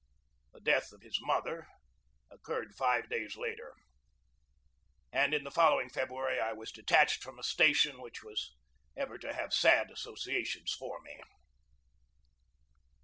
The 0.53 0.61
death 0.61 0.91
of 0.93 1.03
his 1.03 1.19
mother 1.21 1.67
occurred 2.31 2.73
five 2.73 3.07
days 3.07 3.37
later, 3.37 3.75
and 5.11 5.31
in 5.31 5.43
the 5.43 5.51
following 5.51 5.89
February 5.91 6.39
I 6.39 6.53
was 6.53 6.71
detached 6.71 7.21
from 7.21 7.37
a 7.37 7.43
station 7.43 8.01
which 8.01 8.23
was 8.23 8.55
ever 8.97 9.19
to 9.19 9.31
have 9.31 9.53
sad 9.53 9.91
associations 9.91 10.73
for 10.73 10.99
me. 11.01 11.21